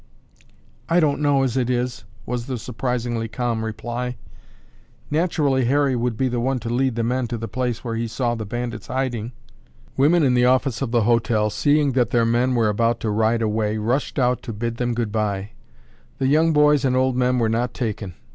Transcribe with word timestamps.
"I 0.89 0.99
don't 0.99 1.21
know 1.21 1.43
as 1.43 1.55
it 1.55 1.69
is," 1.69 2.05
was 2.25 2.47
the 2.47 2.57
surprisingly 2.57 3.27
calm 3.27 3.63
reply. 3.63 4.17
"Naturally 5.11 5.65
Harry 5.65 5.95
would 5.95 6.17
be 6.17 6.27
the 6.27 6.39
one 6.39 6.57
to 6.61 6.71
lead 6.73 6.95
the 6.95 7.03
men 7.03 7.27
to 7.27 7.37
the 7.37 7.47
place 7.47 7.83
where 7.83 7.93
he 7.95 8.07
saw 8.07 8.33
the 8.33 8.43
bandits 8.43 8.87
hiding." 8.87 9.31
Women 9.95 10.23
in 10.23 10.33
the 10.33 10.45
office 10.47 10.81
of 10.81 10.89
the 10.89 11.03
hotel, 11.03 11.51
seeing 11.51 11.91
that 11.91 12.09
their 12.09 12.25
men 12.25 12.55
were 12.55 12.67
about 12.67 12.99
to 13.01 13.11
ride 13.11 13.43
away, 13.43 13.77
rushed 13.77 14.17
out 14.17 14.41
to 14.41 14.53
bid 14.53 14.77
them 14.77 14.95
goodbye. 14.95 15.51
The 16.17 16.25
young 16.25 16.51
boys 16.51 16.83
and 16.83 16.95
old 16.95 17.15
men 17.15 17.37
were 17.37 17.47
not 17.47 17.75
taken. 17.75 18.15